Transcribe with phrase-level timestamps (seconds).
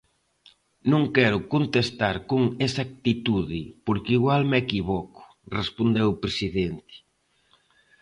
[0.91, 5.21] "Non quero contestar con exactitude, porque igual me equivoco",
[5.59, 6.95] respondeu o presidente.